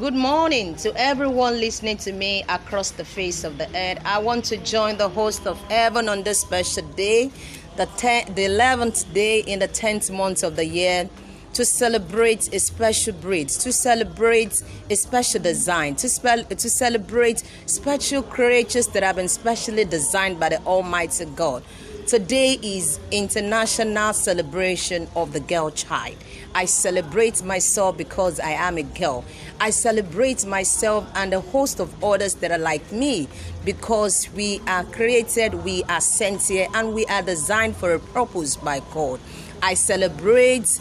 Good 0.00 0.14
morning 0.14 0.74
to 0.76 0.90
everyone 0.96 1.60
listening 1.60 1.98
to 1.98 2.12
me 2.12 2.44
across 2.48 2.92
the 2.92 3.04
face 3.04 3.44
of 3.44 3.58
the 3.58 3.68
earth. 3.76 3.98
I 4.06 4.20
want 4.20 4.46
to 4.46 4.56
join 4.56 4.96
the 4.96 5.10
host 5.10 5.46
of 5.46 5.60
heaven 5.64 6.08
on 6.08 6.22
this 6.22 6.40
special 6.40 6.86
day, 6.96 7.30
the, 7.76 7.84
ten, 7.98 8.34
the 8.34 8.46
11th 8.46 9.12
day 9.12 9.40
in 9.40 9.58
the 9.58 9.68
10th 9.68 10.10
month 10.10 10.44
of 10.44 10.56
the 10.56 10.64
year, 10.64 11.10
to 11.52 11.66
celebrate 11.66 12.54
a 12.54 12.58
special 12.58 13.12
breed, 13.12 13.50
to 13.50 13.70
celebrate 13.70 14.62
a 14.88 14.96
special 14.96 15.42
design, 15.42 15.94
to, 15.96 16.08
spell, 16.08 16.42
to 16.42 16.70
celebrate 16.70 17.42
special 17.66 18.22
creatures 18.22 18.86
that 18.88 19.02
have 19.02 19.16
been 19.16 19.28
specially 19.28 19.84
designed 19.84 20.40
by 20.40 20.48
the 20.48 20.62
Almighty 20.64 21.26
God. 21.26 21.62
Today 22.06 22.58
is 22.62 22.98
International 23.12 24.12
Celebration 24.12 25.06
of 25.14 25.32
the 25.32 25.38
Girl 25.38 25.70
Child. 25.70 26.16
I 26.52 26.64
celebrate 26.64 27.44
myself 27.44 27.96
because 27.96 28.40
I 28.40 28.50
am 28.50 28.76
a 28.76 28.82
girl. 28.82 29.24
I 29.60 29.70
celebrate 29.70 30.44
myself 30.44 31.08
and 31.14 31.32
a 31.32 31.40
host 31.40 31.78
of 31.78 32.02
others 32.02 32.34
that 32.36 32.50
are 32.50 32.58
like 32.58 32.90
me 32.90 33.28
because 33.64 34.28
we 34.34 34.60
are 34.66 34.84
created, 34.84 35.54
we 35.64 35.84
are 35.84 36.00
sent 36.00 36.48
here, 36.48 36.66
and 36.74 36.92
we 36.92 37.06
are 37.06 37.22
designed 37.22 37.76
for 37.76 37.94
a 37.94 38.00
purpose 38.00 38.56
by 38.56 38.80
God. 38.92 39.20
I 39.62 39.74
celebrate 39.74 40.80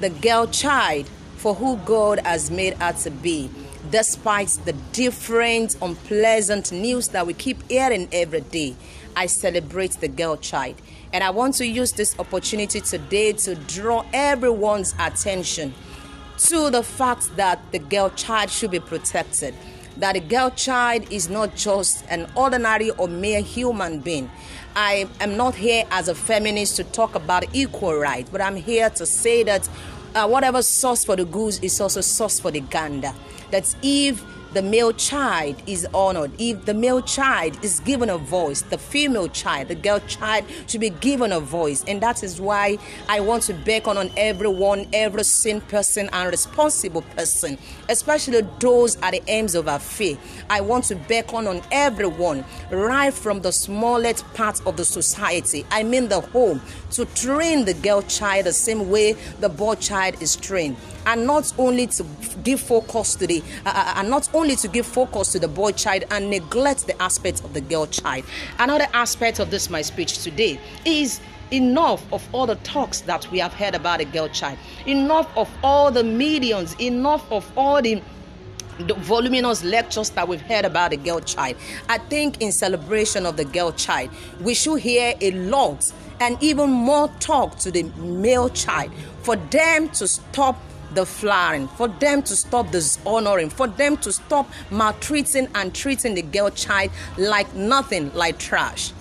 the 0.00 0.10
girl 0.10 0.46
child 0.46 1.10
for 1.44 1.54
who 1.54 1.76
God 1.84 2.20
has 2.20 2.50
made 2.50 2.72
her 2.78 2.94
to 3.02 3.10
be 3.10 3.50
despite 3.90 4.48
the 4.64 4.72
different 4.94 5.76
unpleasant 5.82 6.72
news 6.72 7.08
that 7.08 7.26
we 7.26 7.34
keep 7.34 7.70
hearing 7.70 8.08
every 8.12 8.40
day. 8.40 8.74
I 9.14 9.26
celebrate 9.26 9.90
the 10.00 10.08
girl 10.08 10.38
child. 10.38 10.76
And 11.12 11.22
I 11.22 11.28
want 11.28 11.56
to 11.56 11.66
use 11.66 11.92
this 11.92 12.18
opportunity 12.18 12.80
today 12.80 13.34
to 13.34 13.56
draw 13.56 14.06
everyone's 14.14 14.94
attention 14.98 15.74
to 16.38 16.70
the 16.70 16.82
fact 16.82 17.36
that 17.36 17.60
the 17.72 17.78
girl 17.78 18.08
child 18.08 18.48
should 18.48 18.70
be 18.70 18.80
protected. 18.80 19.54
That 19.98 20.16
a 20.16 20.20
girl 20.20 20.48
child 20.48 21.12
is 21.12 21.28
not 21.28 21.56
just 21.56 22.06
an 22.08 22.26
ordinary 22.34 22.88
or 22.92 23.06
mere 23.06 23.42
human 23.42 24.00
being. 24.00 24.30
I 24.74 25.06
am 25.20 25.36
not 25.36 25.54
here 25.56 25.84
as 25.90 26.08
a 26.08 26.14
feminist 26.14 26.76
to 26.76 26.84
talk 26.84 27.14
about 27.14 27.44
equal 27.54 27.96
rights, 27.96 28.30
but 28.30 28.40
I'm 28.40 28.56
here 28.56 28.88
to 28.88 29.04
say 29.04 29.42
that 29.42 29.68
uh, 30.14 30.26
whatever 30.26 30.62
sauce 30.62 31.04
for 31.04 31.16
the 31.16 31.24
goose 31.24 31.58
is 31.60 31.80
also 31.80 32.00
sauce 32.00 32.40
for 32.40 32.50
the 32.50 32.60
gander. 32.60 33.12
That's 33.50 33.76
if 33.82 34.24
the 34.54 34.62
male 34.62 34.92
child 34.92 35.60
is 35.66 35.86
honored, 35.92 36.30
if 36.38 36.64
the 36.64 36.72
male 36.72 37.02
child 37.02 37.62
is 37.64 37.80
given 37.80 38.08
a 38.08 38.16
voice, 38.16 38.62
the 38.62 38.78
female 38.78 39.28
child, 39.28 39.66
the 39.68 39.74
girl 39.74 39.98
child 40.06 40.44
should 40.68 40.80
be 40.80 40.90
given 40.90 41.32
a 41.32 41.40
voice. 41.40 41.84
And 41.88 42.00
that 42.00 42.22
is 42.22 42.40
why 42.40 42.78
I 43.08 43.18
want 43.18 43.42
to 43.44 43.54
beckon 43.54 43.96
on 43.96 44.10
everyone, 44.16 44.86
every 44.92 45.24
sin 45.24 45.60
person 45.60 46.08
and 46.12 46.30
responsible 46.30 47.02
person, 47.02 47.58
especially 47.88 48.42
those 48.60 48.96
at 49.02 49.10
the 49.10 49.22
ends 49.26 49.56
of 49.56 49.66
our 49.66 49.80
faith. 49.80 50.20
I 50.48 50.60
want 50.60 50.84
to 50.84 50.96
beckon 50.96 51.48
on 51.48 51.60
everyone, 51.72 52.44
right 52.70 53.12
from 53.12 53.40
the 53.40 53.52
smallest 53.52 54.24
part 54.34 54.64
of 54.66 54.76
the 54.76 54.84
society, 54.84 55.66
I 55.70 55.82
mean 55.82 56.08
the 56.08 56.20
home, 56.20 56.62
to 56.92 57.06
train 57.06 57.64
the 57.64 57.74
girl 57.74 58.02
child 58.02 58.46
the 58.46 58.52
same 58.52 58.88
way 58.88 59.14
the 59.40 59.48
boy 59.48 59.74
child 59.74 60.22
is 60.22 60.36
trained. 60.36 60.76
And 61.06 61.26
not 61.26 61.52
only 61.58 61.86
to 61.88 62.04
give 62.42 62.60
focus 62.60 63.14
to 63.16 63.26
the, 63.26 63.42
uh, 63.66 63.72
uh 63.74 63.94
and 63.96 64.10
not 64.10 64.28
only 64.34 64.56
to 64.56 64.68
give 64.68 64.86
focus 64.86 65.32
to 65.32 65.38
the 65.38 65.48
boy 65.48 65.72
child 65.72 66.04
and 66.10 66.30
neglect 66.30 66.86
the 66.86 67.00
aspect 67.02 67.44
of 67.44 67.54
the 67.54 67.60
girl 67.60 67.86
child. 67.86 68.24
Another 68.58 68.86
aspect 68.94 69.38
of 69.38 69.50
this 69.50 69.70
my 69.70 69.82
speech 69.82 70.22
today 70.22 70.58
is 70.84 71.20
enough 71.50 72.10
of 72.12 72.26
all 72.32 72.46
the 72.46 72.56
talks 72.56 73.00
that 73.02 73.30
we 73.30 73.38
have 73.38 73.52
heard 73.52 73.74
about 73.74 73.98
the 73.98 74.04
girl 74.04 74.28
child, 74.28 74.58
enough 74.86 75.28
of 75.36 75.50
all 75.62 75.90
the 75.90 76.02
mediums, 76.02 76.74
enough 76.80 77.30
of 77.30 77.50
all 77.56 77.80
the 77.82 78.02
the 78.78 78.94
voluminous 78.94 79.62
lectures 79.62 80.10
that 80.10 80.26
we've 80.26 80.40
heard 80.40 80.64
about 80.64 80.90
the 80.90 80.96
girl 80.96 81.20
child. 81.20 81.56
I 81.88 81.98
think 81.98 82.40
in 82.42 82.50
celebration 82.50 83.24
of 83.24 83.36
the 83.36 83.44
girl 83.44 83.70
child, 83.70 84.10
we 84.40 84.54
should 84.54 84.80
hear 84.80 85.14
a 85.20 85.30
lot 85.30 85.92
and 86.20 86.36
even 86.42 86.70
more 86.70 87.08
talk 87.20 87.56
to 87.58 87.70
the 87.70 87.84
male 87.96 88.48
child 88.48 88.90
for 89.22 89.36
them 89.36 89.88
to 89.90 90.08
stop 90.08 90.60
the 90.94 91.06
flaring, 91.06 91.68
for 91.68 91.88
them 91.88 92.22
to 92.22 92.36
stop 92.36 92.70
dishonoring, 92.70 93.50
for 93.50 93.66
them 93.66 93.96
to 93.98 94.12
stop 94.12 94.48
maltreating 94.70 95.48
and 95.54 95.74
treating 95.74 96.14
the 96.14 96.22
girl 96.22 96.50
child 96.50 96.90
like 97.18 97.52
nothing, 97.54 98.12
like 98.14 98.38
trash. 98.38 98.92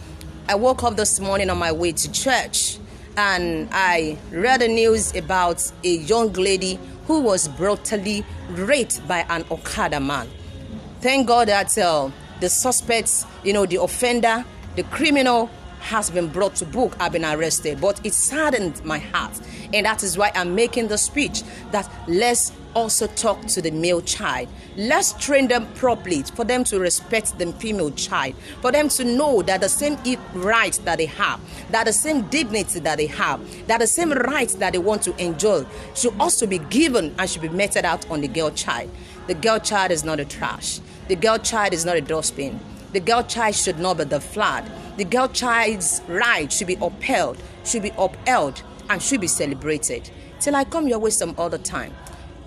I 0.47 0.55
woke 0.55 0.83
up 0.83 0.97
this 0.97 1.19
morning 1.19 1.49
on 1.49 1.57
my 1.57 1.71
way 1.71 1.93
to 1.93 2.11
church 2.11 2.79
and 3.15 3.69
I 3.71 4.17
read 4.31 4.61
the 4.61 4.67
news 4.67 5.15
about 5.15 5.71
a 5.83 5.89
young 5.89 6.33
lady 6.33 6.79
who 7.07 7.21
was 7.21 7.47
brutally 7.47 8.25
raped 8.49 9.07
by 9.07 9.25
an 9.29 9.45
Okada 9.51 9.99
man. 9.99 10.29
Thank 11.01 11.27
God 11.27 11.47
that 11.47 11.77
uh, 11.77 12.09
the 12.39 12.49
suspects, 12.49 13.25
you 13.43 13.53
know, 13.53 13.65
the 13.65 13.81
offender, 13.81 14.43
the 14.75 14.83
criminal 14.83 15.49
has 15.83 16.09
been 16.09 16.27
brought 16.27 16.55
to 16.55 16.66
book, 16.66 16.95
I've 16.99 17.11
been 17.11 17.25
arrested. 17.25 17.79
But 17.81 18.03
it 18.05 18.13
saddened 18.13 18.83
my 18.85 18.99
heart. 18.99 19.39
And 19.73 19.85
that 19.85 20.01
is 20.01 20.17
why 20.17 20.31
I'm 20.33 20.55
making 20.55 20.88
the 20.88 20.97
speech 20.97 21.44
that 21.71 21.89
let's 22.07 22.51
also 22.73 23.05
talk 23.07 23.45
to 23.47 23.61
the 23.61 23.69
male 23.71 24.01
child. 24.01 24.47
Let's 24.75 25.13
train 25.13 25.47
them 25.47 25.67
properly 25.73 26.23
for 26.23 26.43
them 26.43 26.63
to 26.66 26.79
respect 26.79 27.38
the 27.38 27.51
female 27.53 27.91
child, 27.91 28.35
for 28.61 28.72
them 28.72 28.89
to 28.89 29.03
know 29.03 29.41
that 29.43 29.61
the 29.61 29.69
same 29.69 29.97
rights 30.33 30.79
that 30.79 30.97
they 30.97 31.05
have, 31.05 31.39
that 31.72 31.85
the 31.85 31.93
same 31.93 32.23
dignity 32.29 32.79
that 32.79 32.97
they 32.97 33.07
have, 33.07 33.67
that 33.67 33.79
the 33.79 33.88
same 33.88 34.11
rights 34.11 34.55
that 34.55 34.73
they 34.73 34.79
want 34.79 35.01
to 35.03 35.23
enjoy 35.23 35.66
should 35.95 36.13
also 36.19 36.47
be 36.47 36.57
given 36.57 37.13
and 37.19 37.29
should 37.29 37.41
be 37.41 37.49
meted 37.49 37.85
out 37.85 38.09
on 38.09 38.22
the 38.22 38.27
girl 38.27 38.49
child. 38.51 38.89
The 39.27 39.35
girl 39.35 39.59
child 39.59 39.91
is 39.91 40.03
not 40.03 40.19
a 40.19 40.25
trash. 40.25 40.79
The 41.07 41.16
girl 41.16 41.38
child 41.38 41.73
is 41.73 41.85
not 41.85 41.97
a 41.97 42.01
dustbin. 42.01 42.59
The 42.93 42.99
girl 42.99 43.23
child 43.23 43.55
should 43.55 43.79
not 43.79 43.97
be 43.97 44.03
the 44.03 44.21
flood. 44.21 44.71
The 44.97 45.03
girl 45.03 45.27
child's 45.27 46.01
right 46.07 46.51
should 46.53 46.67
be 46.67 46.77
upheld, 46.79 47.41
should 47.65 47.81
be 47.81 47.91
upheld, 47.97 48.61
and 48.87 49.01
should 49.01 49.19
be 49.19 49.25
celebrated. 49.25 50.11
Till 50.39 50.55
I 50.55 50.63
come 50.63 50.87
your 50.87 50.99
way 50.99 51.09
some 51.09 51.33
other 51.39 51.57
time. 51.57 51.91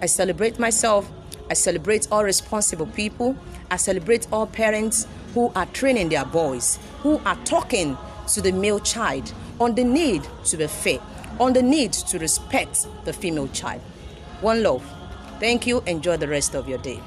I 0.00 0.06
celebrate 0.06 0.60
myself. 0.60 1.10
I 1.50 1.54
celebrate 1.54 2.06
all 2.12 2.22
responsible 2.22 2.86
people. 2.86 3.36
I 3.72 3.76
celebrate 3.76 4.28
all 4.30 4.46
parents 4.46 5.08
who 5.34 5.50
are 5.56 5.66
training 5.66 6.10
their 6.10 6.24
boys, 6.24 6.78
who 7.02 7.20
are 7.26 7.36
talking 7.44 7.98
to 8.32 8.40
the 8.40 8.52
male 8.52 8.78
child 8.78 9.32
on 9.58 9.74
the 9.74 9.82
need 9.82 10.22
to 10.44 10.56
be 10.56 10.68
fair, 10.68 11.00
on 11.40 11.54
the 11.54 11.62
need 11.62 11.92
to 11.92 12.20
respect 12.20 12.86
the 13.04 13.12
female 13.12 13.48
child. 13.48 13.80
One 14.42 14.62
love. 14.62 14.84
Thank 15.40 15.66
you. 15.66 15.82
Enjoy 15.86 16.16
the 16.16 16.28
rest 16.28 16.54
of 16.54 16.68
your 16.68 16.78
day. 16.78 17.00